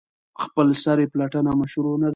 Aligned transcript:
خپلسري 0.43 1.05
پلټنه 1.13 1.51
مشروع 1.61 1.95
نه 2.03 2.07
ده. 2.07 2.09